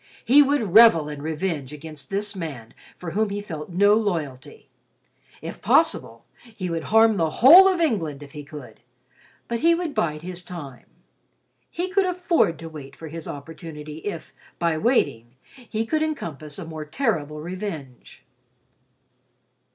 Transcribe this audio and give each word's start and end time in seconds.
He 0.25 0.41
would 0.41 0.73
revel 0.73 1.09
in 1.09 1.21
revenge 1.21 1.71
against 1.71 2.09
this 2.09 2.35
man 2.35 2.73
for 2.97 3.11
whom 3.11 3.29
he 3.29 3.39
felt 3.39 3.69
no 3.69 3.93
loyalty. 3.93 4.67
If 5.43 5.61
possible, 5.61 6.25
he 6.41 6.71
would 6.71 6.85
harm 6.85 7.17
the 7.17 7.29
whole 7.29 7.67
of 7.67 7.79
England 7.79 8.23
if 8.23 8.31
he 8.31 8.43
could, 8.43 8.79
but 9.47 9.59
he 9.59 9.75
would 9.75 9.93
bide 9.93 10.23
his 10.23 10.41
time. 10.41 10.87
He 11.69 11.87
could 11.87 12.07
afford 12.07 12.57
to 12.57 12.67
wait 12.67 12.95
for 12.95 13.09
his 13.09 13.27
opportunity 13.27 13.97
if, 13.99 14.33
by 14.57 14.75
waiting, 14.75 15.35
he 15.53 15.85
could 15.85 16.01
encompass 16.01 16.57
a 16.57 16.65
more 16.65 16.83
terrible 16.83 17.39
revenge. 17.39 18.25